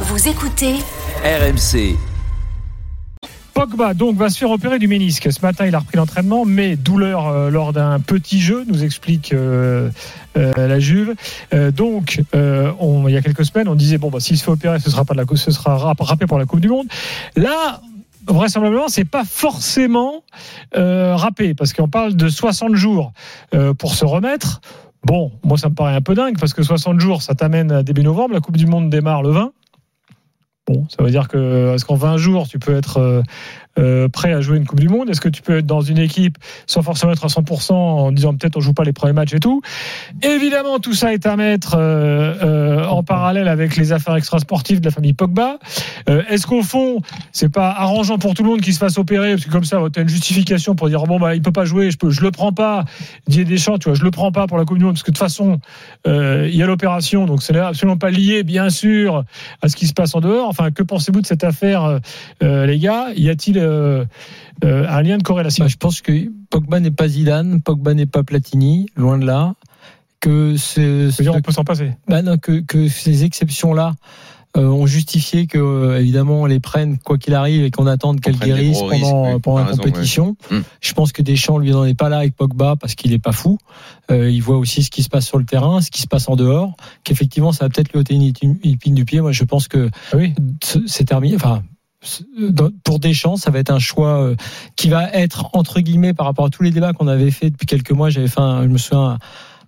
[0.00, 0.74] Vous écoutez
[1.24, 1.96] RMC.
[3.54, 5.32] Pogba donc va se faire opérer du ménisque.
[5.32, 9.32] Ce matin, il a repris l'entraînement, mais douleur euh, lors d'un petit jeu, nous explique
[9.32, 9.88] euh,
[10.36, 11.14] euh, la Juve.
[11.54, 14.44] Euh, donc, euh, on- il y a quelques semaines, on disait bon, bah, s'il se
[14.44, 16.60] fait opérer, ce sera pas de la, cou- ce sera rap- rappelé pour la Coupe
[16.60, 16.86] du Monde.
[17.36, 17.80] Là.
[18.28, 20.24] Vraisemblablement, c'est pas forcément
[20.76, 23.12] euh, râpé parce qu'on parle de 60 jours
[23.54, 24.60] euh, pour se remettre.
[25.04, 27.84] Bon, moi ça me paraît un peu dingue parce que 60 jours, ça t'amène à
[27.84, 28.34] début novembre.
[28.34, 29.52] La Coupe du Monde démarre le 20.
[30.66, 33.22] Bon, ça veut dire que est-ce qu'en 20 jours, tu peux être
[33.78, 35.98] euh, prêt à jouer une Coupe du Monde Est-ce que tu peux être dans une
[35.98, 39.34] équipe sans forcément être à 100% en disant peut-être on joue pas les premiers matchs
[39.34, 39.60] et tout?
[40.22, 44.86] Évidemment, tout ça est à mettre euh, euh, en parallèle avec les affaires extrasportives de
[44.86, 45.58] la famille Pogba.
[46.06, 49.32] Est-ce qu'au fond, c'est pas arrangeant pour tout le monde qu'il se fasse opérer?
[49.32, 51.64] Parce que comme ça, tu as une justification pour dire bon bah il peut pas
[51.64, 52.84] jouer, je peux, je le prends pas.
[53.26, 55.10] Didier Deschamps, tu vois, je le prends pas pour la Coupe du Monde parce que
[55.10, 55.60] de toute façon,
[56.06, 59.24] il y a l'opération, donc c'est absolument pas lié, bien sûr,
[59.60, 60.48] à ce qui se passe en dehors.
[60.48, 62.00] Enfin, que pensez-vous de cette affaire,
[62.40, 63.08] les gars?
[63.16, 64.04] Y a-t-il euh,
[64.64, 66.12] euh, un lien de corrélation Bah, je pense que
[66.50, 69.54] Pogba n'est pas Zidane, Pogba n'est pas Platini, loin de là.
[70.20, 70.80] Que, ce,
[71.14, 71.92] veux dire, on peut s'en passer.
[72.08, 73.94] bah non, que, que ces exceptions-là
[74.56, 78.38] euh, ont justifié que, évidemment, on les prenne quoi qu'il arrive et qu'on attende qu'elles
[78.38, 80.36] guérissent risques, pendant, oui, pendant t'as la raison, compétition.
[80.50, 80.58] ouais.
[80.58, 80.62] Mm.
[80.80, 83.32] Je pense que Deschamps, lui, n'en est pas là avec Pogba parce qu'il n'est pas
[83.32, 83.58] fou.
[84.10, 86.28] Euh, il voit aussi ce qui se passe sur le terrain, ce qui se passe
[86.30, 89.20] en dehors, qu'effectivement, ça va peut-être lui ôter une épine du pied.
[89.20, 90.32] Moi, je pense que Ah oui.
[90.86, 91.36] c'est terminé.
[91.36, 91.62] Enfin,
[92.84, 94.36] pour Deschamps, ça va être un choix euh,
[94.76, 97.66] qui va être entre guillemets par rapport à tous les débats qu'on avait fait depuis
[97.66, 98.10] quelques mois.
[98.10, 99.18] J'avais fait, un, je me souviens,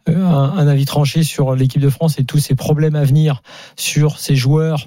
[0.06, 3.42] un, un- avis tranché sur l'équipe de France et tous ses problèmes à venir
[3.76, 4.86] sur ces joueurs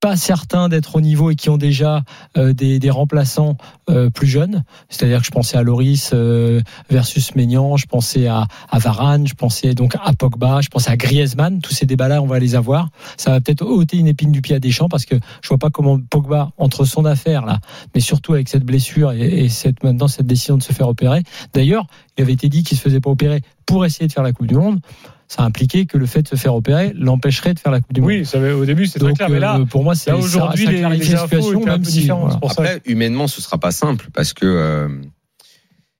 [0.00, 2.02] pas certains d'être au niveau et qui ont déjà
[2.36, 3.56] euh, des, des remplaçants
[3.90, 4.64] euh, plus jeunes.
[4.88, 9.34] C'est-à-dire que je pensais à Loris euh, versus Maignan, je pensais à, à Varane, je
[9.34, 11.60] pensais donc à Pogba, je pensais à Griezmann.
[11.60, 12.88] Tous ces débats-là, on va les avoir.
[13.18, 15.70] Ça va peut-être ôter une épine du pied à Deschamps parce que je vois pas
[15.70, 17.60] comment Pogba, entre son affaire là,
[17.94, 21.22] mais surtout avec cette blessure et, et cette, maintenant cette décision de se faire opérer.
[21.52, 21.86] D'ailleurs,
[22.16, 24.46] il avait été dit qu'il se faisait pas opérer pour essayer de faire la Coupe
[24.46, 24.80] du Monde.
[25.28, 28.00] Ça impliquait que le fait de se faire opérer l'empêcherait de faire la Coupe du
[28.00, 28.08] Monde.
[28.10, 29.30] Oui, ça, au début, c'était très clair.
[29.30, 31.68] Mais là, euh, pour moi, c'est ça- aujourd'hui, ça les, les la infos situation, étaient
[31.70, 32.20] un même peu si, différentes.
[32.22, 32.34] voilà.
[32.34, 32.62] C'est pour ça.
[32.62, 34.88] Après, humainement, ce sera pas simple parce que euh,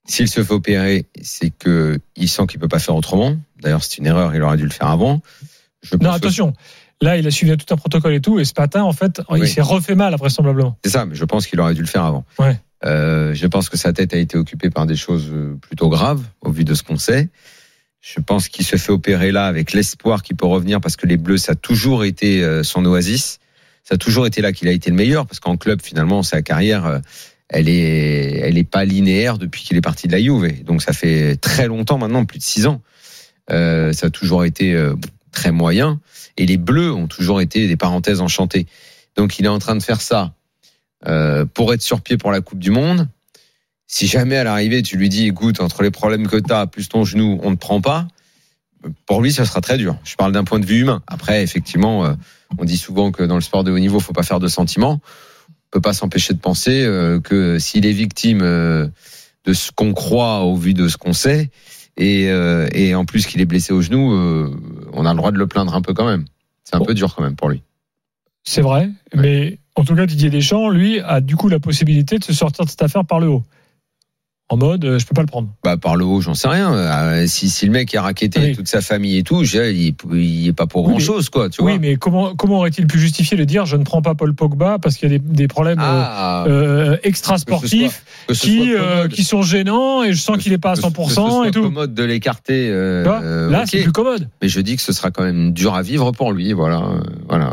[0.06, 3.36] s'il se fait opérer, c'est que il sent qu'il peut pas faire autrement.
[3.62, 4.34] D'ailleurs, c'est une erreur.
[4.34, 5.20] Il aurait dû le faire avant.
[5.82, 6.52] Je Non, que- attention.
[7.02, 9.48] Là, il a suivi tout un protocole et tout, et ce matin, en fait, il
[9.48, 10.76] s'est refait mal, vraisemblablement.
[10.84, 12.26] C'est ça, mais je pense qu'il aurait dû le faire avant.
[12.38, 12.60] Ouais.
[12.84, 15.32] Euh, je pense que sa tête a été occupée par des choses
[15.62, 17.30] plutôt graves, au vu de ce qu'on sait.
[18.00, 21.16] Je pense qu'il se fait opérer là avec l'espoir qu'il peut revenir parce que les
[21.16, 23.38] Bleus, ça a toujours été euh, son oasis.
[23.84, 26.42] Ça a toujours été là qu'il a été le meilleur parce qu'en club, finalement, sa
[26.42, 26.98] carrière, euh,
[27.50, 30.64] elle est, elle est pas linéaire depuis qu'il est parti de la Juve.
[30.64, 32.80] Donc ça fait très longtemps maintenant, plus de six ans.
[33.50, 34.94] Euh, ça a toujours été euh,
[35.32, 36.00] très moyen.
[36.36, 38.66] Et les Bleus ont toujours été des parenthèses enchantées.
[39.16, 40.34] Donc il est en train de faire ça
[41.06, 43.08] euh, pour être sur pied pour la Coupe du Monde.
[43.92, 46.88] Si jamais à l'arrivée tu lui dis écoute entre les problèmes que tu as plus
[46.88, 48.06] ton genou on ne prend pas,
[49.04, 49.96] pour lui ça sera très dur.
[50.04, 51.02] Je parle d'un point de vue humain.
[51.08, 52.14] Après effectivement euh,
[52.56, 55.00] on dit souvent que dans le sport de haut niveau faut pas faire de sentiments.
[55.48, 58.86] On peut pas s'empêcher de penser euh, que s'il est victime euh,
[59.44, 61.50] de ce qu'on croit au vu de ce qu'on sait
[61.96, 62.26] et,
[62.72, 64.14] et en plus qu'il est blessé au genou,
[64.94, 66.24] on a le droit de le plaindre un peu quand même.
[66.64, 66.86] C'est un Bon.
[66.86, 67.62] peu dur quand même pour lui.
[68.44, 72.24] C'est vrai, mais en tout cas, Didier Deschamps, lui, a du coup la possibilité de
[72.24, 73.44] se sortir de cette affaire par le haut.
[74.52, 75.48] En mode, euh, je peux pas le prendre.
[75.62, 76.74] Bah par le haut, j'en sais rien.
[76.74, 78.56] Euh, si, si le mec a raquetté Oui.
[78.56, 81.48] toute sa famille et tout, je il, il est pas pour Oui, grand chose quoi,
[81.48, 81.80] tu oui, vois.
[81.80, 84.96] mais comment, comment aurait-il pu justifier de dire je ne prends pas Paul Pogba parce
[84.96, 89.42] qu'il y a des, des problèmes Ah, euh, extra-sportifs que ce qui, euh, qui sont
[89.42, 91.50] gênants et je sens qu'il est pas à que ce- que ce 100% soit et
[91.52, 91.62] tout.
[91.62, 92.70] commode de l'écarter.
[92.70, 94.28] Là, c'est plus commode.
[94.42, 96.52] Mais je dis que ce sera quand même dur à vivre pour lui.
[96.54, 96.82] Voilà,
[97.28, 97.52] voilà.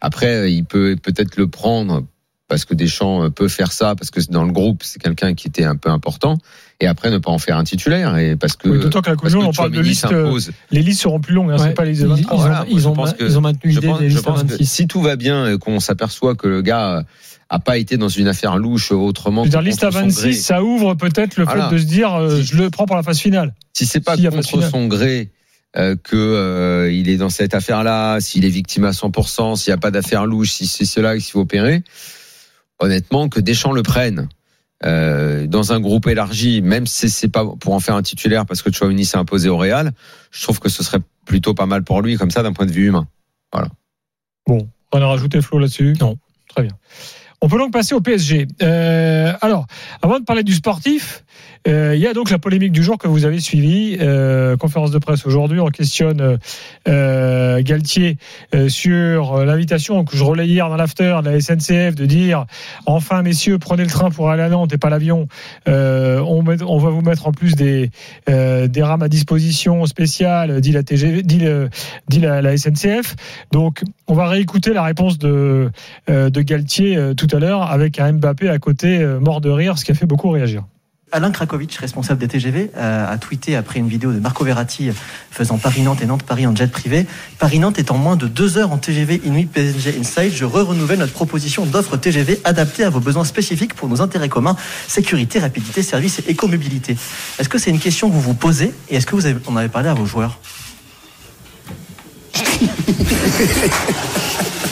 [0.00, 2.04] Après, il peut peut-être le prendre
[2.50, 5.48] parce que Deschamps euh, peut faire ça parce que dans le groupe, c'est quelqu'un qui
[5.48, 6.36] était un peu important.
[6.80, 9.16] Et après, ne pas en faire un titulaire et parce que Oui, D'autant que la
[9.16, 10.06] Coupe on parle de liste.
[10.12, 10.38] euh.
[10.70, 11.68] Les listes seront plus longues, hein, Ouais.
[11.68, 12.34] c'est pas les ils, ils 23.
[12.34, 14.42] ont, Voilà, ils, ont, que- ils ont maintenu Je l'idée pense, des listes à pense
[14.42, 14.66] que 26.
[14.66, 17.04] si tout va bien et qu'on s'aperçoit que le gars
[17.50, 19.42] a pas été dans une affaire louche autrement.
[19.42, 20.32] Je veux dire, liste à contre son 26, gré.
[20.34, 21.68] ça ouvre peut-être le Voilà.
[21.68, 23.54] fait de se dire euh, Si- je le prends pour la phase finale.
[23.74, 25.30] Si c'est pas a contre son gré
[25.76, 29.74] euh, que euh, il est dans cette affaire-là, s'il est victime à 100%, s'il n'y
[29.74, 31.82] a pas d'affaire louche, si c'est cela qu'il faut opérer,
[32.80, 34.28] honnêtement, que Deschamps le prenne
[34.84, 38.62] euh, dans un groupe élargi, même si c'est pas pour en faire un titulaire parce
[38.62, 39.92] que Chouamini s'est imposé au Real,
[40.30, 42.72] je trouve que ce serait plutôt pas mal pour lui comme ça d'un point de
[42.72, 43.06] vue humain.
[44.46, 45.94] Bon, on a rajouté Flo là-dessus?
[46.00, 46.16] Non.
[46.48, 46.72] Très bien.
[47.42, 48.48] On peut donc passer au PSG.
[48.62, 49.66] Euh, alors,
[50.02, 51.24] avant de parler du sportif,
[51.66, 53.96] euh, il y a donc la polémique du jour que vous avez suivie.
[53.98, 56.38] Euh, conférence de presse aujourd'hui, on questionne
[56.84, 58.18] Galtier
[58.68, 62.46] sur l'invitation que je relais hier dans l'after de la SNCF de dire
[62.86, 65.26] enfin messieurs prenez le train pour aller à Nantes et pas l'avion.
[65.66, 67.90] On, va vous mettre en plus des
[68.26, 71.40] rames à disposition spéciales, dit la TGV, dit,
[72.20, 73.16] la, SNCF.
[73.52, 75.70] Donc on va réécouter la réponse de
[76.06, 79.90] Galtier tout à l'heure avec un Mbappé à côté euh, mort de rire, ce qui
[79.90, 80.64] a fait beaucoup réagir.
[81.12, 84.90] Alain Krakowicz, responsable des TGV, euh, a tweeté après une vidéo de Marco Verratti
[85.30, 87.06] faisant Paris-Nantes et Nantes-Paris en jet privé.
[87.38, 90.32] Paris-Nantes est en moins de deux heures en TGV Inuit PSG Inside.
[90.32, 94.54] Je re-renouvelle notre proposition d'offre TGV adaptée à vos besoins spécifiques pour nos intérêts communs,
[94.86, 96.96] sécurité, rapidité, service et écomobilité.
[97.38, 99.56] Est-ce que c'est une question que vous vous posez et est-ce que vous avez, en
[99.56, 100.38] avez parlé à vos joueurs?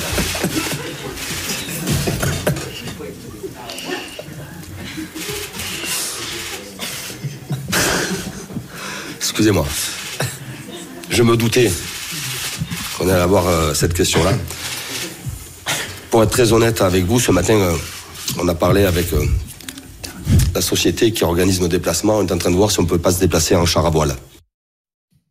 [9.49, 9.67] Excusez-moi.
[11.09, 11.73] Je me doutais
[12.99, 14.33] qu'on allait avoir euh, cette question-là.
[16.11, 17.75] Pour être très honnête avec vous, ce matin, euh,
[18.39, 19.25] on a parlé avec euh,
[20.55, 22.19] la société qui organise nos déplacements.
[22.19, 23.87] On est en train de voir si on ne peut pas se déplacer en char
[23.87, 24.13] à voile.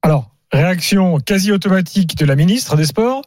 [0.01, 3.21] Alors, réaction quasi automatique de la ministre des Sports,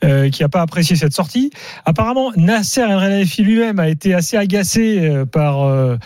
[0.00, 1.50] qui n'a pas apprécié cette sortie.
[1.84, 5.98] Apparemment, Nasser El Khelaifi lui-même a été assez agacé par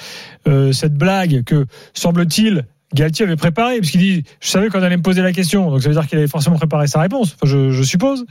[0.73, 2.67] cette blague que, semble-t-il,
[2.97, 5.83] Galtier avait préparée, parce qu'il dit, je savais qu'on allait me poser la question, donc
[5.83, 8.25] ça veut dire qu'il avait forcément préparé sa réponse, je, suppose.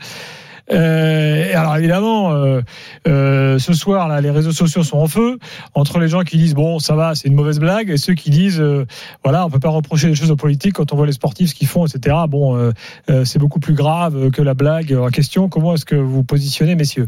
[0.71, 2.61] Euh, alors évidemment, euh,
[3.07, 5.37] euh, ce soir, là, les réseaux sociaux sont en feu
[5.75, 8.31] entre les gens qui disent bon, ça va, c'est une mauvaise blague, et ceux qui
[8.31, 8.87] disent euh,
[9.23, 11.55] voilà, on peut pas reprocher des choses aux politiques quand on voit les sportifs ce
[11.55, 12.15] qu'ils font, etc.
[12.27, 12.73] Bon,
[13.23, 15.47] c'est beaucoup plus grave que la blague en question.
[15.49, 17.07] Comment est-ce que vous positionnez, messieurs?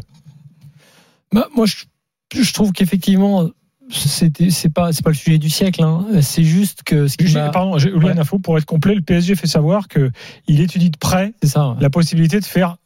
[1.34, 3.50] Bah, moi, je trouve qu'effectivement,
[3.90, 5.84] c'était c'est pas c'est pas le sujet du siècle.
[5.84, 6.06] Hein.
[6.22, 8.14] C'est juste que ce qui Pardon, j'ai oublié Ouais.
[8.14, 8.96] une info pour être complet.
[8.96, 10.12] Le PSG fait savoir que
[10.48, 11.34] il étudie de près
[11.80, 12.78] la possibilité de faire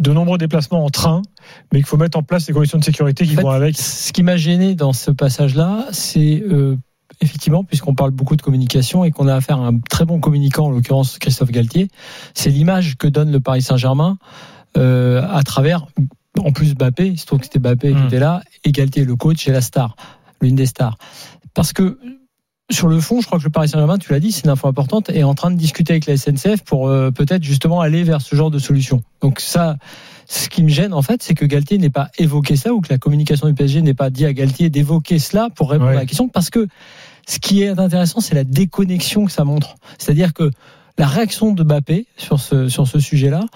[0.00, 1.20] de nombreux déplacements en train,
[1.72, 3.76] mais qu'il faut mettre en place les conditions de sécurité qui En fait, vont avec.
[3.78, 6.76] Ce qui m'a gêné dans ce passage-là, c'est euh,
[7.20, 10.66] effectivement, puisqu'on parle beaucoup de communication et qu'on a affaire à un très bon communicant,
[10.66, 11.88] en l'occurrence Christophe Galtier,
[12.32, 14.16] c'est l'image que donne le Paris Saint-Germain
[14.78, 15.84] euh, à travers,
[16.38, 18.00] en plus Mbappé, il se trouve que c'était Mbappé Mm.
[18.00, 19.96] qui était là, et Galtier, le coach, et la star,
[20.40, 20.96] l'une des stars.
[21.54, 21.98] Parce que
[22.70, 24.68] sur le fond, je crois que le Paris Saint-Germain, tu l'as dit, c'est une info
[24.68, 28.20] importante, est en train de discuter avec la SNCF pour euh, peut-être justement aller vers
[28.20, 29.02] ce genre de solution.
[29.20, 29.76] Donc ça,
[30.28, 32.86] ce qui me gêne en fait, c'est que Galtier n'ait pas évoqué ça ou que
[32.90, 35.96] la communication du PSG n'ait pas dit à Galtier d'évoquer cela pour répondre Ouais.
[35.96, 36.68] à la question, parce que
[37.28, 39.74] ce qui est intéressant, c'est la déconnexion que ça montre.
[39.98, 40.50] C'est-à-dire que
[40.96, 43.46] la réaction de Mbappé sur ce sur ce sujet-là.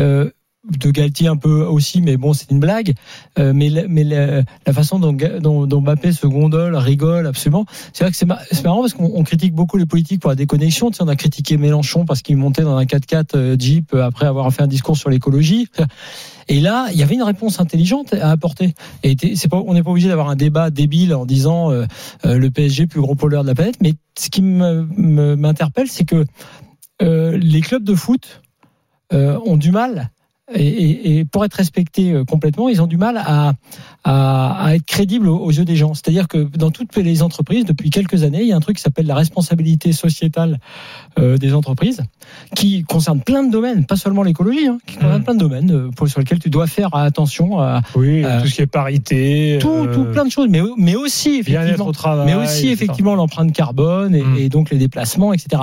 [0.00, 0.30] Euh,
[0.70, 2.94] de Galtier un peu aussi, mais bon, c'est une blague.
[3.38, 8.16] Euh, mais la, mais la, façon dont, dont, se gondole, rigole absolument, c'est vrai que
[8.16, 10.90] c'est mar- c'est marrant parce qu'on on critique beaucoup les politiques pour la déconnexion.
[10.90, 14.04] Tu sais, on a critiqué Mélenchon parce qu'il montait dans un 4x4 euh, Jeep euh,
[14.04, 15.68] après avoir fait un discours sur l'écologie.
[16.48, 18.74] Et là, il y avait une réponse intelligente à apporter.
[19.02, 19.16] Et
[19.52, 21.86] on n'est pas obligé d'avoir un débat débile en disant euh,
[22.26, 23.76] euh, le PSG plus gros pollueur de la planète.
[23.80, 26.24] Mais ce qui m'interpelle, c'est que
[27.00, 28.42] les clubs de foot
[29.10, 30.10] ont du mal.
[30.54, 33.54] Et, et- et pour être respectés euh, complètement, ils ont du mal à,
[34.04, 35.94] à, à être crédibles aux, aux yeux des gens.
[35.94, 38.82] C'est-à-dire que dans toutes les entreprises, depuis quelques années, il y a un truc qui
[38.82, 40.58] s'appelle la responsabilité sociétale
[41.18, 42.02] euh, des entreprises,
[42.54, 45.24] qui concerne plein de domaines, pas seulement l'écologie, hein, qui concerne Mm.
[45.24, 48.48] plein de domaines euh, pour, sur lesquels tu dois faire attention à Oui, Euh, tout
[48.48, 51.92] ce qui est parité, tout, euh, tout plein de choses, mais, mais aussi effectivement au
[51.92, 54.36] travail, mais aussi effectivement l'empreinte carbone et, Mm.
[54.36, 55.62] et donc les déplacements, etc.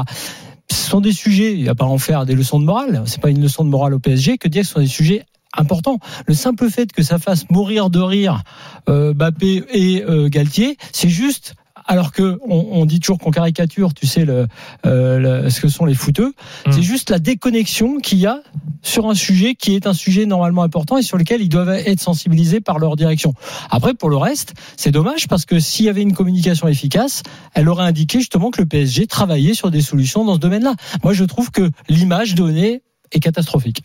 [0.72, 3.20] Ce sont des sujets, il n'y a pas en faire des leçons de morale, c'est
[3.22, 5.26] pas une leçon de morale au PSG que dire que ce sont des sujets
[5.58, 6.00] importants.
[6.28, 8.44] Le simple fait que ça fasse mourir de rire
[8.88, 11.56] euh, Mbappé et euh, Galtier, c'est juste
[11.92, 14.48] alors que on, on dit toujours qu'on caricature, tu sais le,
[14.86, 16.34] euh, le- ce que sont les footeux,
[16.66, 16.72] Mm.
[16.72, 18.42] c'est juste la déconnexion qu'il y a
[18.82, 22.00] sur un sujet qui est un sujet normalement important et sur lequel ils doivent être
[22.00, 23.34] sensibilisés par leur direction.
[23.70, 27.24] Après, pour le reste, c'est dommage parce que s'il y avait une communication efficace,
[27.56, 30.76] elle aurait indiqué justement que le PSG travaillait sur des solutions dans ce domaine-là.
[31.04, 33.82] Moi, je trouve que l'image donnée est catastrophique.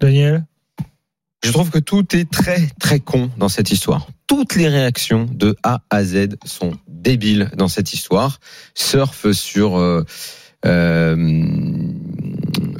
[0.00, 0.44] Daniel?
[1.44, 4.06] Je trouve que tout est très très con dans cette histoire.
[4.26, 6.72] Toutes les réactions de A à Z sont
[7.04, 8.40] débiles dans cette histoire.
[8.74, 10.04] Surf sur euh,
[10.66, 11.14] euh,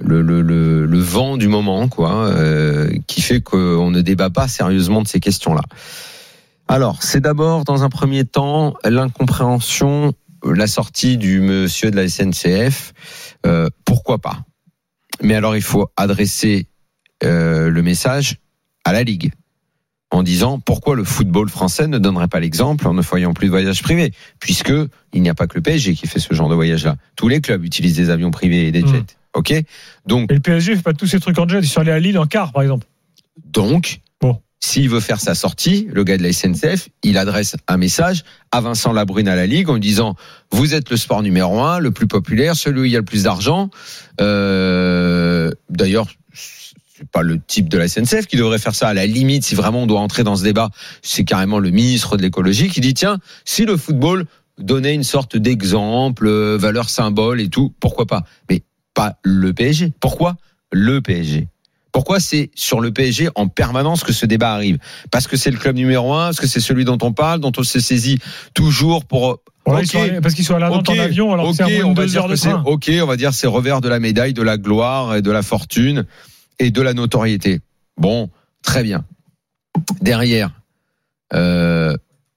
[0.02, 5.21] le, vent du moment, quoi, euh, qui fait qu'on ne débat pas sérieusement de ces
[5.21, 5.62] questions-là.
[6.66, 10.14] Alors, c'est d'abord, dans un premier temps, l'incompréhension,
[10.45, 12.95] la sortie du monsieur de la SNCF.
[13.85, 14.38] Pourquoi pas?
[15.23, 16.66] Mais alors, il faut adresser
[17.23, 18.38] le message
[18.85, 19.33] à la Ligue
[20.14, 23.50] en disant pourquoi le football français ne donnerait pas l'exemple en ne voyant plus de
[23.50, 24.73] voyages privés, puisque
[25.12, 26.97] il n'y a pas que le PSG qui fait ce genre de voyage-là.
[27.16, 28.88] Tous les clubs utilisent des avions privés et des Mm.
[28.88, 29.16] jets.
[29.35, 29.52] Ok,
[30.06, 31.59] donc Et le PSG fait pas tous ces trucs en jet.
[31.59, 32.87] Ils sont allés à Lille en car, par exemple.
[33.52, 34.40] donc Bon.
[34.61, 38.61] S'il veut faire sa sortie, le gars de la SNCF, il adresse un message à
[38.61, 40.14] Vincent Labrune à la Ligue en lui disant
[40.52, 43.04] Vous êtes le sport numéro un, le plus populaire, celui où il y a le
[43.04, 43.68] plus d'argent.
[44.21, 46.06] Euh, D'ailleurs,
[46.96, 48.88] c'est pas le type de la SNCF qui devrait faire ça.
[48.88, 50.70] À la limite, si vraiment on doit entrer dans ce débat,
[51.02, 54.26] c'est carrément le ministre de l'écologie qui dit Tiens, si le football
[54.58, 58.22] donnait une sorte d'exemple, euh, valeur symbole et tout, pourquoi pas?
[58.48, 58.62] Mais
[58.94, 59.92] pas le PSG.
[60.00, 60.36] Pourquoi
[60.72, 61.48] le PSG
[61.92, 64.78] pourquoi c'est sur le PSG en permanence que ce débat arrive?
[65.12, 67.52] Parce que c'est le club numéro un, parce que c'est celui dont on parle, dont
[67.56, 68.18] on se saisit
[68.52, 69.38] toujours pour.
[69.64, 71.50] Voilà, ils Ok, sont allés- parce qu'ils sont à Nantes ok, en avion, alors que
[71.62, 74.00] ok, c'est on va dire que c'est ok, on va dire c'est revers de la
[74.00, 76.04] médaille, de la gloire et de la fortune
[76.58, 77.61] et de la notoriété.
[77.96, 78.30] Bon,
[78.62, 79.04] très bien.
[80.00, 80.50] Derrière,
[81.34, 81.96] euh,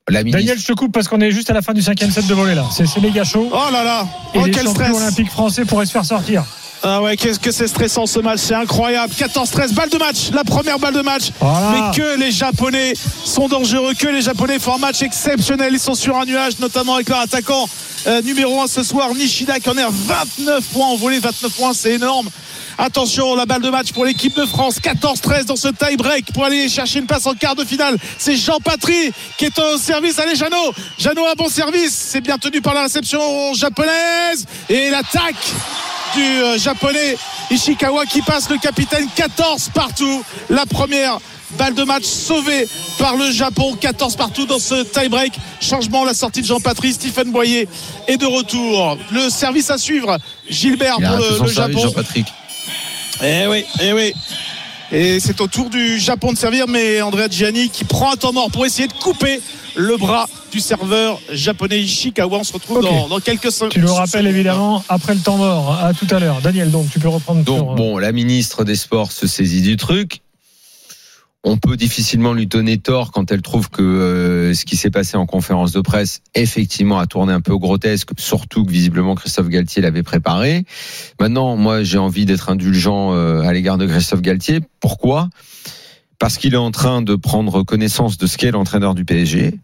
[0.10, 0.40] la ministre.
[0.40, 2.34] Daniel, je te coupe parce qu'on est juste à la fin du cinquième set de
[2.34, 2.66] volet là.
[2.72, 3.50] C'est méga chaud.
[3.52, 6.46] Oh là là Et Oh les quel champions stress olympiques français pourraient se faire sortir.
[6.84, 9.14] Ah ouais, qu'est-ce que c'est stressant ce match, c'est incroyable.
[9.14, 11.32] 14-13, balle de match, la première balle de match.
[11.40, 11.72] Voilà.
[11.72, 12.94] Mais que les Japonais
[13.26, 15.74] sont dangereux, que les Japonais font un match exceptionnel.
[15.74, 17.68] Ils sont sur un nuage, notamment avec leur attaquant
[18.06, 21.20] euh, numéro 1 ce soir, Nishida, qui en est à 29 points en volée.
[21.20, 22.30] 29 points, c'est énorme.
[22.78, 24.80] Attention, la balle de match pour l'équipe de France.
[24.80, 27.98] 14-13 dans ce tie-break pour aller chercher une place en quart de finale.
[28.20, 30.20] C'est Jean Patry qui est au service.
[30.20, 30.74] Allez, Jeannot.
[31.00, 31.94] Jeannot a bon service.
[31.94, 34.46] C'est bien tenu par la réception japonaise.
[34.70, 35.54] Et l'attaque
[36.16, 37.18] du euh, japonais
[37.52, 40.24] Ishikawa qui passe le capitaine 14 partout.
[40.50, 41.20] La première
[41.58, 45.34] balle de match sauvée par le Japon 14 partout dans ce tie-break.
[45.62, 47.68] Changement, la sortie de Jean-Patrice, Stephen Boyer
[48.08, 48.98] est de retour.
[49.12, 50.18] Le service à suivre,
[50.50, 51.80] Gilbert pour le, Japon.
[51.80, 52.28] Jean-Patrick.
[53.24, 54.14] Eh oui, eh oui.
[54.92, 58.32] Et c'est au tour du Japon de servir, mais Andrea Gianni qui prend un temps
[58.32, 59.42] mort pour essayer de couper
[59.76, 62.38] le bras du serveur japonais Ishikawa.
[62.38, 63.72] On se retrouve dans, dans quelques secondes.
[63.72, 65.78] Tu le rappelles évidemment après le temps mort.
[65.82, 66.40] À tout à l'heure.
[66.42, 67.44] Daniel, donc tu peux reprendre.
[67.44, 70.22] Donc euh, bon, la ministre des Sports se saisit du truc.
[71.50, 75.16] On peut difficilement lui donner tort quand elle trouve que euh, ce qui s'est passé
[75.16, 79.82] en conférence de presse, effectivement, a tourné un peu grotesque, surtout que visiblement Christophe Galtier
[79.82, 80.66] l'avait préparé.
[81.22, 84.60] Maintenant, moi, j'ai envie d'être indulgent euh, à l'égard de Christophe Galtier.
[84.82, 85.30] Pourquoi?
[86.20, 89.58] Parce qu'il est en train de prendre connaissance de ce qu'est l'entraîneur du PSG.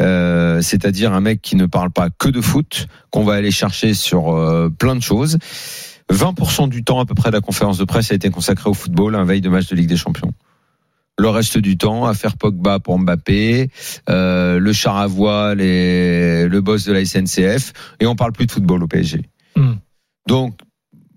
[0.00, 3.94] Euh, c'est-à-dire un mec qui ne parle pas que de foot, qu'on va aller chercher
[3.94, 5.38] sur euh, plein de choses.
[6.12, 8.74] 20% du temps à peu près de la conférence de presse a été consacré au
[8.74, 10.32] football, un veille de match de Ligue des Champions.
[11.18, 13.70] Le reste du temps, à faire Pogba pour Mbappé,
[14.08, 18.46] euh, le char à voile et le boss de la SNCF, et on parle plus
[18.46, 19.22] de football au PSG.
[19.56, 19.72] Hmm.
[20.28, 20.58] Donc,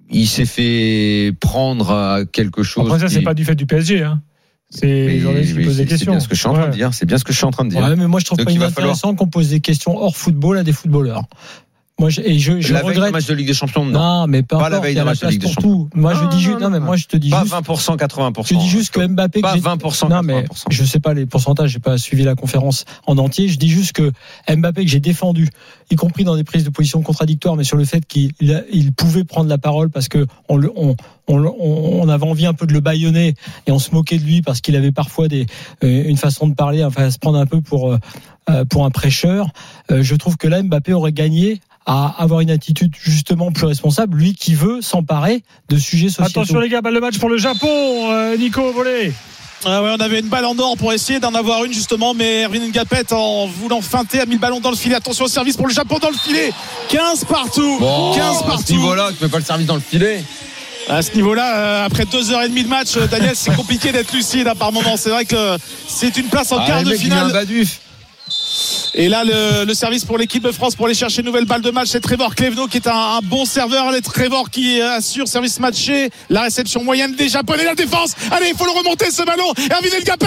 [0.09, 2.85] il s'est fait prendre à quelque chose.
[2.87, 4.01] Après ça, c'est qui- pas du fait du PSG.
[4.03, 4.21] Hein.
[4.73, 5.97] C'est des c'est- questions.
[5.97, 6.93] C'est bien ce que je suis en train de dire.
[6.93, 7.81] C'est bien ce que je suis en train de dire.
[7.83, 9.97] Ouais, mais moi je trouve Donc, pas il va falloir- inintéressant qu'on pose des questions
[9.97, 11.23] hors football à des footballeurs.
[12.01, 13.05] Moi, je, et je, je la veille regrette.
[13.05, 13.91] d'un match de Ligue des Champions, non.
[14.21, 15.87] Non, mais Pas la veille d'un match de Ligue des tout.
[15.93, 18.47] Moi, je dis juste, non, mais moi, je te dis Pas juste, 20%, 80%.
[18.47, 20.65] je dis juste que Mbappé, Pas que j'ai- 20%, non, mais 80%.
[20.71, 23.47] je sais pas les pourcentages, j'ai pas suivi la conférence en entier.
[23.49, 24.11] Je dis juste que
[24.51, 25.47] Mbappé que j'ai défendu,
[25.91, 28.93] y compris dans des prises de position contradictoires, mais sur le fait qu'il il- il
[28.93, 30.95] pouvait prendre la parole parce que on, le- on,
[31.27, 33.35] on, le- on- on avait envie un peu de le baïonner
[33.67, 35.45] et on se moquait de lui parce qu'il avait parfois des,
[35.83, 37.99] euh, une façon de parler, enfin, se prendre un peu pour, euh,
[38.49, 39.49] euh, pour un prêcheur.
[39.89, 44.33] Je trouve que là, Mbappé aurait gagné à avoir une attitude justement plus responsable, lui
[44.35, 46.41] qui veut s'emparer de sujets sociétaux.
[46.41, 47.67] Attention les gars, balle de match pour le Japon.
[48.11, 49.11] Euh, Nico au volet.
[49.63, 52.45] Ah ouais, on avait une balle en or pour essayer d'en avoir une justement, mais
[52.45, 54.95] Erwin Ngapet en voulant feinter a mis le ballon dans le filet.
[54.95, 56.51] Attention au service pour le Japon dans le filet.
[56.89, 57.77] 15 partout.
[57.79, 58.73] 15 à ce partout.
[58.73, 60.23] niveau-là, tu peux pas le service dans le filet.
[60.89, 63.91] À ce niveau-là, euh, après deux heures et demie de match, euh, Daniel, c'est compliqué
[63.91, 64.97] d'être lucide hein, par moment.
[64.97, 65.57] C'est vrai que
[65.87, 67.45] c'est une place en Ah, quart de mec, il met un finale.
[68.93, 71.61] Et là, le, le service pour l'équipe de France pour aller chercher une nouvelle balle
[71.61, 73.87] de match, c'est Trevor Clevenot qui est un, un bon serveur.
[73.87, 76.09] Allez, Trevor qui assure service matché.
[76.29, 78.11] La réception moyenne des Japonais, la défense.
[78.31, 79.49] Allez, il faut le remonter ce ballon.
[79.71, 80.25] Erwin El Gapet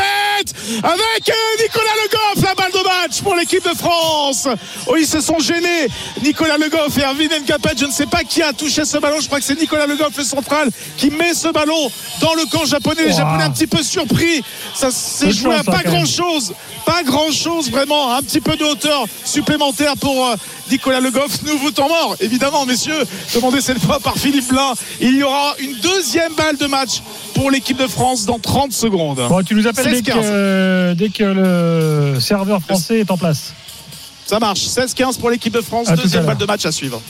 [0.83, 4.49] avec euh, Nicolas Le Goff, la balle de match pour l'équipe de France.
[4.87, 5.89] Oh, ils se sont gênés.
[6.23, 7.75] Nicolas Le Goff et Erwin El Gapet.
[7.79, 9.21] Je ne sais pas qui a touché ce ballon.
[9.21, 11.91] Je crois que c'est Nicolas Le Goff, le central, qui met ce ballon
[12.23, 13.05] dans le camp japonais.
[13.05, 13.19] Les Wow.
[13.19, 14.43] Japonais un petit peu surpris.
[14.75, 16.55] Ça s'est joué à hein, pas grand chose.
[16.87, 18.15] Pas grand chose vraiment.
[18.15, 20.35] Un petit peu de hauteur supplémentaire pour euh,
[20.71, 21.43] Nicolas Le Goff.
[21.45, 23.03] Nouveau temps mort, évidemment, messieurs.
[23.35, 24.73] Demandé cette fois par Philippe Blin.
[25.01, 27.03] Il y aura une deuxième balle de match
[27.35, 29.21] pour l'équipe de France dans 30 secondes.
[29.29, 30.05] Bon, tu nous appelles dès 16-15.
[30.05, 31.25] que, euh, dès que
[32.15, 33.53] le serveur français est en place.
[34.27, 34.61] Ça marche.
[34.61, 35.89] 16-15 pour l'équipe de France.
[35.89, 37.01] À Deuxième balle de match à suivre.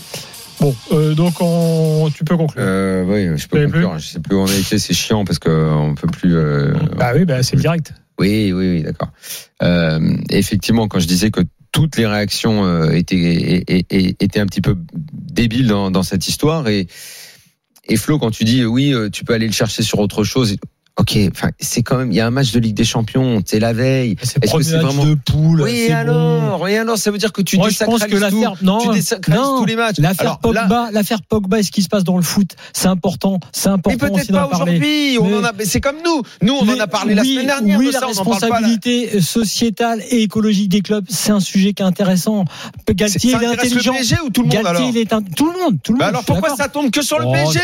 [0.60, 2.62] Bon, euh, donc on, tu peux conclure.
[2.64, 3.98] Euh, oui, je peux conclure.
[3.98, 4.78] Je sais plus où on a été.
[4.78, 6.36] C'est chiant parce qu'on peut plus.
[6.36, 7.92] euh, bah oui, bah, c'est direct.
[8.18, 9.10] Oui, oui, oui, d'accord.
[9.62, 11.40] Euh, effectivement, quand je disais que
[11.72, 14.76] toutes les réactions euh, étaient, étaient un petit peu
[15.12, 16.86] débiles dans, dans cette histoire, et,
[17.88, 20.56] et Flo, quand tu dis oui, euh, tu peux aller le chercher sur autre chose.
[20.96, 23.58] Ok, enfin, c'est quand même, il y a un match de Ligue des Champions, c'est
[23.58, 24.14] la veille.
[24.22, 25.62] C'est que premier match vraiment- de poule.
[25.62, 28.78] Oui, alors, oui, alors, ça veut dire que tu Moi, je pense que l'affaire, non,
[29.28, 29.96] non, tous les matchs.
[29.98, 33.40] L'affaire là- Pogba, l'affaire Pogba et ce qui se passe dans le foot, c'est important,
[33.50, 35.18] c'est Mais important peut-être aussi d'en pas aujourd'hui.
[35.20, 35.52] On Mais- en a.
[35.52, 36.22] mais C'est comme nous.
[36.42, 37.78] Nous, on en Les- a parlé la oui, semaine dernière.
[37.80, 38.56] Oui, de la ça, on en parle pas là.
[38.68, 42.44] responsabilité sociétale et écologique des clubs, c'est un sujet qui est intéressant.
[42.88, 43.92] Galtier, Ça il est intelligent.
[43.94, 45.92] le PSG ou tout le monde Galtier, alors il est un- tout le monde, tout
[45.92, 46.14] le Bah monde.
[46.14, 47.60] alors pourquoi ça tombe que sur le Oh, PSG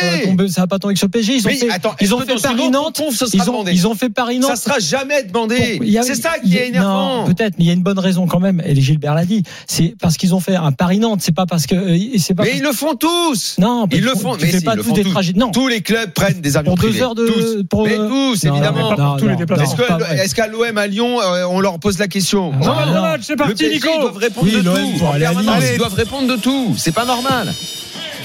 [0.48, 1.36] ça, va pas tomber que sur le PSG.
[1.36, 3.00] Ils ont Mais fait, Paris Nantes.
[3.20, 4.50] Conf, ce sera Ils ont, demandé ils ont fait Paris Nantes.
[4.50, 5.78] Ça sera jamais demandé.
[5.80, 7.18] Bon, C'est ça qui y a- est énervant.
[7.22, 8.62] Non, peut-être, mais il y a une bonne raison quand même.
[8.64, 9.42] Et Gilbert l'a dit.
[9.66, 11.20] C'est parce qu'ils ont fait un Paris Nantes.
[11.22, 12.42] C'est pas parce que euh, c'est pas.
[12.44, 13.56] Mais parce- ils le font tous.
[13.58, 14.36] Non, Ils le font.
[14.36, 15.32] Tu Mais fais si, pas tous des trajets.
[15.36, 15.50] Non.
[15.50, 17.62] Tous les clubs prennent des avions Pour deux heures de- tous.
[17.68, 18.90] pour, Mais tous, non, évidemment.
[18.90, 19.76] mais pas pour tous les déplacements.
[20.12, 22.94] Est-ce qu'à l'OM à Lyon, euh, on leur pose la question Non, non.
[22.94, 23.88] le match, c'est parti, Nico.
[23.96, 24.76] ils doivent répondre de tout.
[25.72, 26.74] ils doivent répondre de tout.
[26.76, 27.52] C'est pas normal.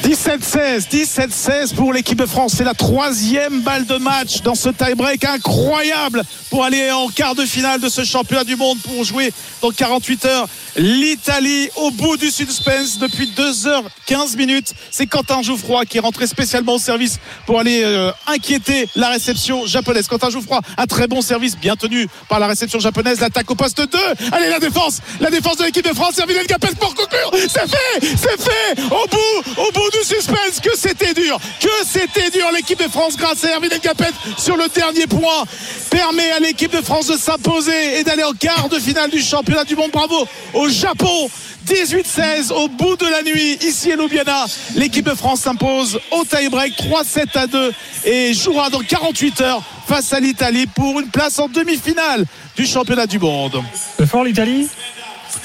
[0.03, 2.53] 17-16, 17-16 pour l'équipe de France.
[2.57, 7.45] C'est la troisième balle de match dans ce tie-break incroyable pour aller en quart de
[7.45, 10.47] finale de ce championnat du monde pour jouer dans 48 heures.
[10.77, 14.73] L'Italie au bout du suspense depuis 2h15 minutes.
[14.91, 19.65] C'est Quentin Jouffroy qui est rentré spécialement au service pour aller euh, inquiéter la réception
[19.65, 20.07] japonaise.
[20.07, 23.21] Quentin Jouffroy, un très bon service bien tenu par la réception japonaise.
[23.21, 23.97] L'attaque au poste 2.
[24.33, 26.19] Allez, la défense, la défense de l'équipe de France.
[26.19, 27.31] Hervé Gapet pour conclure.
[27.33, 28.81] C'est fait, c'est fait.
[28.91, 30.59] Au bout, au bout du suspense.
[30.61, 32.49] Que c'était dur, que c'était dur.
[32.53, 35.45] L'équipe de France, grâce à Hervé Gapet sur le dernier point,
[35.89, 39.63] permet à l'équipe de France de s'imposer et d'aller en quart de finale du championnat
[39.63, 39.91] du monde.
[39.91, 41.29] Bravo au Japon.
[41.65, 46.73] 18-16 au bout de la nuit ici à Ljubljana l'équipe de France s'impose au tie-break
[46.77, 47.73] 3-7 à 2
[48.05, 52.25] et jouera dans 48 heures face à l'Italie pour une place en demi-finale
[52.55, 53.63] du championnat du monde
[54.05, 54.67] fort l'Italie?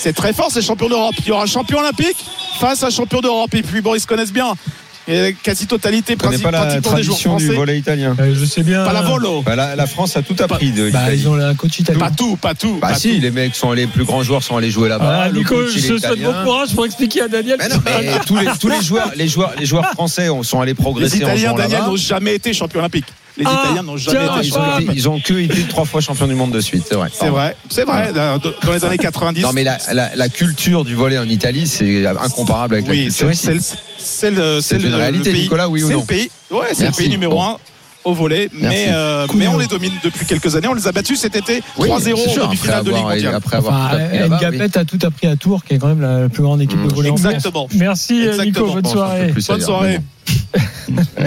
[0.02, 2.16] C'est très fort c'est champion d'Europe il y aura un champion olympique
[2.59, 4.54] face à un champion d'Europe et puis bon ils se connaissent bien
[5.09, 8.14] et quasi totalité connais pas la tradition du volet italien.
[8.21, 8.85] Euh, Je sais bien.
[8.85, 11.21] pas la volo Bah, la, la France a tout appris de Bah, l'Italie.
[11.23, 11.99] ils ont un coach italien.
[11.99, 13.21] pas tout pas tout Bah pas si, tout.
[13.23, 15.23] les mecs sont les plus grands joueurs sont allés jouer là-bas.
[15.25, 17.56] Ah, Le Nico, coach, je te souhaite bon courage pour expliquer à Daniel.
[17.58, 20.60] Mais non, mais tous les, tous les joueurs, les joueurs, les joueurs français ont- sont
[20.60, 23.82] allés les progresser en Italiens jouant Daniel n'ont jamais été champions olympiques les Ah, Italiens
[23.82, 26.26] n'ont jamais tiens, été Ils champions ont, été- ils ont que été trois fois champions
[26.26, 27.08] du monde de suite, c'est vrai.
[27.12, 30.84] c'est vrai c'est vrai dans dans les années 90 Non mais la, la, la culture
[30.84, 33.75] du volet en Italie, c'est incomparable avec la Oui, culture c'est ici.
[33.99, 35.43] c'est le- c'est le, le- le réalité, pays.
[35.43, 36.30] Nicolas, oui ou C'est non le pays.
[36.50, 37.43] Ouais, c'est le pays numéro Bon.
[37.45, 37.56] un
[38.02, 39.38] au volet, mais, euh, Cool.
[39.38, 40.69] mais on les domine depuis quelques années.
[40.69, 41.99] On les a battus cet été 3-0 Oui, en
[42.47, 43.34] demi-finale après de Ligue mondiale.
[43.34, 44.56] après avoir Enfin, là-bas, oui.
[44.58, 46.88] Ngapet a tout appris à Tours, qui est quand même la plus grande équipe Mmh.
[46.88, 47.04] de France.
[47.06, 47.69] Exactement.
[47.75, 48.73] Merci euh, Nico, Exactement.
[48.73, 49.58] bonne Bon, j'en peux soirée.
[49.58, 49.99] Bonne soirée.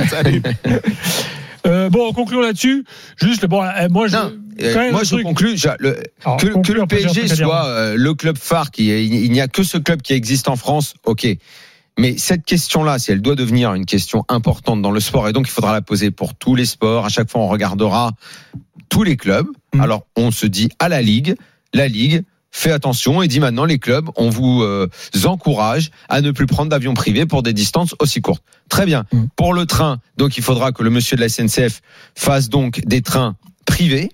[0.09, 0.41] Salut.
[1.65, 2.83] Euh, bon, on conclut là-dessus.
[3.21, 5.95] Juste, bon, euh, moi, je, Non, euh, moi je le-
[6.25, 9.77] Alors, que, le PSG soit euh, le club phare, qui il n'y a que ce
[9.77, 11.27] club qui existe en France, ok.
[11.97, 15.47] Mais cette question-là, si elle doit devenir une question importante dans le sport, et donc
[15.47, 18.11] il faudra la poser pour tous les sports, à chaque fois on regardera
[18.89, 19.47] tous les clubs.
[19.73, 19.81] Mm.
[19.81, 21.35] Alors on se dit à la Ligue,
[21.73, 22.23] la Ligue
[22.55, 24.87] fait attention et dit maintenant les clubs, on vous euh,
[25.25, 28.43] encourage à ne plus prendre d'avions privés pour des distances aussi courtes.
[28.69, 29.05] Très bien.
[29.11, 29.23] Mm.
[29.35, 31.81] Pour le train, donc il faudra que le monsieur de la SNCF
[32.15, 33.35] fasse donc des trains
[33.65, 34.11] privés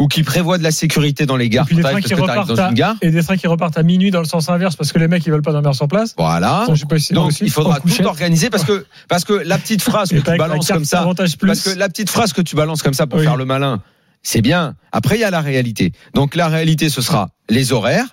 [0.00, 1.66] ou qui prévoit de la sécurité dans les gares.
[1.66, 2.96] puis des trains qui repartent dans à- une gare.
[3.02, 5.24] Et des trains qui repartent à minuit dans le sens inverse parce que les mecs
[5.24, 6.14] ils veulent pas dormir sur place.
[6.18, 6.64] Voilà.
[6.66, 9.32] Ça, je sais pas si c'est Donc il faudra tout organiser parce que parce que
[9.32, 12.42] la petite phrase que Et tu balances comme ça, parce que la petite phrase que
[12.42, 13.24] tu balances comme ça pour Oui.
[13.24, 13.80] faire le malin,
[14.22, 14.74] c'est bien.
[14.92, 15.92] Après il y a la réalité.
[16.14, 18.08] Donc la réalité ce sera les horaires,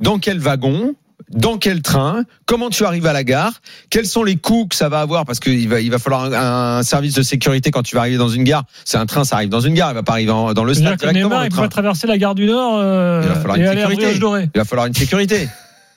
[0.00, 0.94] dans quel wagon,
[1.30, 4.88] dans quel train, comment tu arrives à la gare, quels sont les coûts que ça
[4.88, 5.24] va avoir?
[5.24, 8.18] Parce qu'il va il va falloir un, un service de sécurité quand tu vas arriver
[8.18, 8.64] dans une gare.
[8.84, 10.74] C'est un train, ça arrive dans une gare, il va pas arriver en- dans le
[10.74, 11.28] stade que directement.
[11.28, 13.66] Neymar, le il pourrait traverser la gare du Nord euh, Il va falloir et une
[13.96, 14.06] sécurité.
[14.54, 15.42] Il va falloir une sécurité.
[15.42, 15.48] Il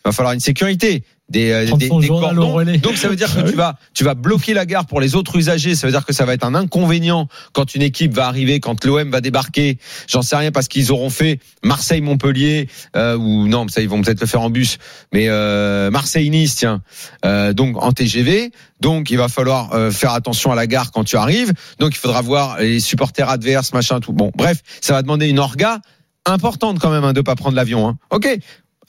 [0.05, 1.03] va falloir une sécurité.
[1.29, 2.53] Des, euh, des, des cordons.
[2.53, 2.77] relais.
[2.77, 5.35] Donc ça veut dire que tu vas, tu vas bloquer la gare pour les autres
[5.35, 5.75] usagers.
[5.75, 8.85] Ça veut dire que ça va être un inconvénient quand une équipe va arriver, quand
[8.85, 9.77] l'OM va débarquer.
[10.07, 14.21] J'en sais rien parce qu'ils auront fait Marseille-Montpellier euh, ou non, ça ils vont peut-être
[14.21, 14.77] le faire en bus,
[15.11, 16.81] mais euh, Marseille-Nice, tiens.
[17.25, 18.51] Euh, donc en TGV.
[18.79, 21.53] Donc il va falloir euh, faire attention à la gare quand tu arrives.
[21.79, 24.13] Donc il faudra voir les supporters adverses, machin, tout.
[24.13, 25.79] Bon, bref, ça va demander une orga
[26.25, 27.87] importante quand même hein, de pas prendre l'avion.
[27.87, 27.97] Hein.
[28.11, 28.27] Ok.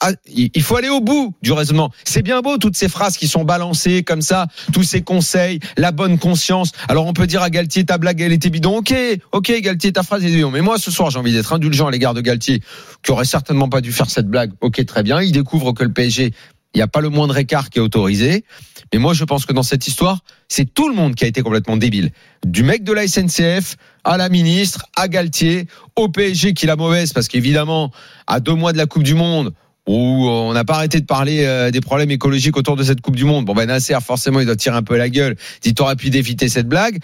[0.01, 1.91] Ah, il faut aller au bout du raisonnement.
[2.05, 5.91] C'est bien beau toutes ces phrases qui sont balancées comme ça, tous ces conseils, la
[5.91, 6.73] bonne conscience.
[6.89, 8.79] Alors on peut dire à Galtier ta blague elle était bidon.
[8.79, 8.95] Ok,
[9.33, 10.51] ok Galtier ta phrase est bidon.
[10.51, 12.63] Mais moi ce soir j'ai envie d'être indulgent à l'égard de Galtier
[13.03, 14.53] qui aurait certainement pas dû faire cette blague.
[14.61, 15.21] Ok très bien.
[15.21, 16.33] Il découvre que le PSG
[16.75, 18.45] Il n'y a pas le moindre écart qui est autorisé.
[18.93, 21.43] Mais moi, je pense que dans cette histoire, c'est tout le monde qui a été
[21.43, 22.11] complètement débile.
[22.47, 27.13] Du mec de la SNCF à la ministre, à Galtier, au PSG qui la mauvaise
[27.13, 27.91] parce qu'évidemment,
[28.27, 29.53] à deux mois de la Coupe du Monde,
[29.89, 33.17] où on n'a pas arrêté de parler euh, des problèmes écologiques autour de cette Coupe
[33.17, 33.47] du Monde.
[33.47, 35.35] Bon, ben Nasser, forcément, il doit tirer un peu la gueule.
[35.65, 36.99] Il t'aurait pu d'éviter cette blague.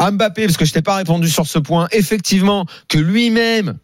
[0.00, 3.76] Mbappé, parce que je t'ai pas répondu sur ce point, effectivement, que lui-même,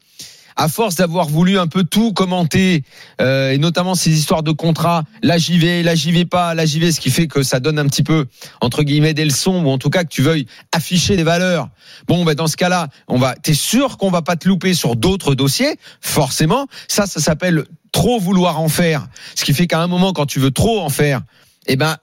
[0.58, 2.82] à force d'avoir voulu un peu tout commenter,
[3.20, 6.66] euh, et notamment ces histoires de contrats, là j'y vais, là j'y vais pas, là
[6.66, 8.26] j'y vais, ce qui fait que ça donne un petit peu,
[8.60, 11.68] entre guillemets, des leçons, ou en tout cas que tu veuilles afficher des valeurs.
[12.08, 14.96] Bon, ben dans ce cas-là, on va, t'es sûr qu'on va pas te louper sur
[14.96, 16.66] d'autres dossiers, forcément.
[16.88, 19.06] Ça, ça s'appelle trop vouloir en faire.
[19.36, 21.22] Ce qui fait qu'à un moment, quand tu veux trop en faire,
[21.68, 21.96] eh ben,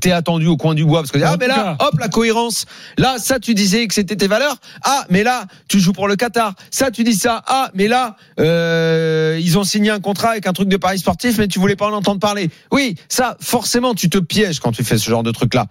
[0.00, 2.66] t'es attendu au coin du bois parce que ah mais là hop la cohérence.
[2.98, 4.56] Là ça tu disais que c'était tes valeurs.
[4.82, 6.54] Ah mais là tu joues pour le Qatar.
[6.70, 7.42] Ça tu dis ça.
[7.46, 11.38] Ah mais là euh, ils ont signé un contrat avec un truc de paris sportif
[11.38, 12.50] mais tu voulais pas en entendre parler.
[12.72, 15.66] Oui ça forcément tu te pièges quand tu fais ce genre de truc là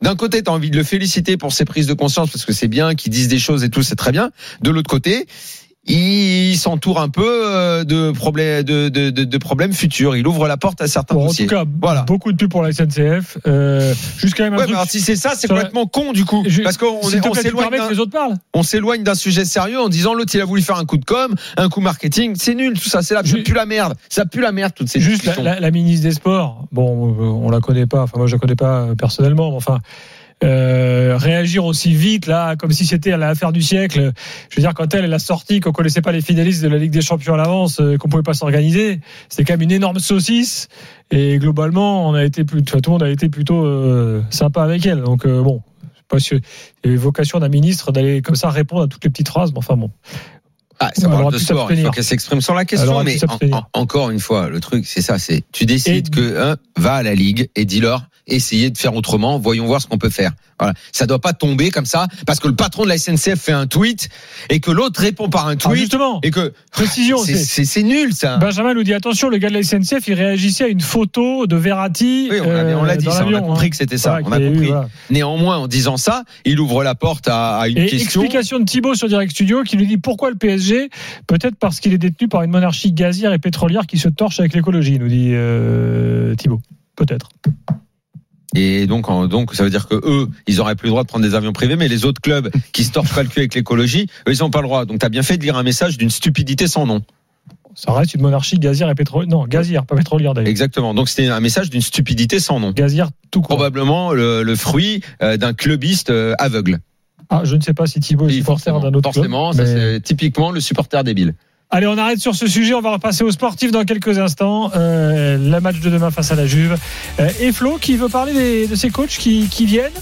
[0.00, 2.52] d'un côté tu as envie de le féliciter pour ses prises de conscience parce que
[2.52, 4.30] c'est bien qu'ils disent des choses et tout c'est très bien.
[4.62, 5.26] De l'autre côté
[5.88, 6.27] il
[6.58, 10.16] s'entoure un peu euh, de problèmes de, de, de, de problèmes futurs.
[10.16, 11.46] Il ouvre la porte à certains Bon, en dossiers.
[11.46, 12.02] tout cas, Voilà.
[12.02, 13.38] beaucoup de pubs pour la SNCF.
[13.46, 14.74] Euh, juste quand même un Ouais, truc.
[14.74, 16.44] mais alors, si c'est ça, c'est complètement con du coup.
[16.46, 16.98] Je- Parce qu'on
[18.54, 21.04] on s'éloigne d'un- sujet sérieux en disant l'autre il a voulu faire un coup de
[21.04, 24.26] com, un coup marketing, c'est nul tout ça, c'est la Je- pue la merde, ça
[24.26, 25.42] pue la merde toutes ces Juste la, discussions.
[25.42, 28.38] la- la ministre des Sports, bon, euh, on la connaît pas, enfin moi je la
[28.38, 29.78] connais pas personnellement, mais enfin
[30.44, 34.12] euh, réagir aussi vite là, comme si c'était l'affaire du siècle.
[34.50, 36.78] Je veux dire quand elle, elle a sorti qu'on connaissait pas les finalistes de la
[36.78, 39.98] Ligue des Champions à l'avance, euh, qu'on pouvait pas s'organiser, c'était quand même une énorme
[39.98, 40.68] saucisse.
[41.10, 44.62] Et globalement, on a été plus, enfin, tout le monde a été plutôt euh, sympa
[44.62, 45.02] avec elle.
[45.02, 46.34] Donc euh, bon, je sais pas si
[46.84, 49.28] il y a eu vocation d'un ministre d'aller comme ça répondre à toutes les petites
[49.28, 49.90] phrases, mais enfin bon.
[50.80, 53.56] Ah, ça parle de sport, il faut qu'elle s'exprime sur la question, mais s'abstenir.
[53.56, 56.56] en- en- encore une fois, le truc c'est ça, c'est tu décides Et- que hein,
[56.76, 60.10] va à la ligue et dis-leur essayez de faire autrement, voyons voir ce qu'on peut
[60.10, 60.32] faire.
[60.60, 63.52] Voilà, ça doit pas tomber comme ça parce que le patron de la SNCF fait
[63.52, 64.08] un tweet
[64.50, 68.38] et que l'autre répond par un Alors, tweet justement, et que précision, c'est nul ça.
[68.38, 71.54] Benjamin nous dit attention, le gars de la SNCF, il réagissait à une photo de
[71.54, 72.28] Verratti.
[72.30, 72.48] Oui, on
[72.82, 73.70] l'a- euh, dit, ça, on a compris hein.
[73.70, 74.66] que c'était ça, Voilà, on a qu'il y eu, compris.
[74.68, 74.88] voilà.
[75.10, 78.20] Néanmoins, en disant ça, il ouvre la porte à, à une Et question.
[78.22, 80.90] explication de Thibaut sur Direct Studio qui nous dit pourquoi le PSG
[81.28, 84.54] Peut-être parce qu'il est détenu par une monarchie gazière et pétrolière qui se torche avec
[84.54, 86.60] l'écologie, nous dit euh, Thibaut.
[86.96, 87.28] Peut-être.
[88.54, 91.08] Et donc, en- donc, ça veut dire que eux, ils auraient plus le droit de
[91.08, 93.54] prendre des avions privés, mais les autres clubs qui se torchent pas le cul avec
[93.54, 94.84] l'écologie, eux, ils ont pas le droit.
[94.86, 97.02] Donc, t'as bien fait de lire un message d'une stupidité sans nom.
[97.74, 99.28] Ça reste une monarchie gazière et pétrolière.
[99.28, 100.48] Non, gazière, pas pétrolière d'ailleurs.
[100.48, 100.94] Exactement.
[100.94, 102.72] Donc, c'était un message d'une stupidité sans nom.
[102.72, 103.48] Gazière tout court.
[103.56, 106.78] Probablement le, le fruit euh, d'un clubiste euh, aveugle.
[107.30, 109.66] Ah, je ne sais pas si Thibaut est Oui, supporter forcément, d'un autre forcément, club.
[109.66, 111.34] ça mais- c'est typiquement le supporter débile.
[111.70, 112.72] Allez, on arrête sur ce sujet.
[112.74, 114.70] On va repasser aux sportifs dans quelques instants.
[114.74, 116.76] Euh, le match de demain face à la Juve.
[117.20, 119.92] Euh, et Flo qui veut parler des- de ces coachs qui, qui viennent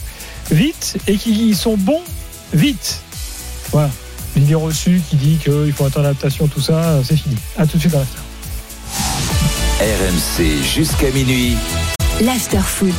[0.50, 2.02] vite et qui sont bons
[2.54, 3.00] vite.
[3.72, 3.90] Voilà.
[4.36, 7.34] L'idée reçue qui dit qu'il faut attendre l'adaptation, tout ça, c'est fini.
[7.58, 8.20] À tout de suite dans l'after.
[9.80, 11.56] RMC jusqu'à minuit.
[12.20, 12.94] l'after foot.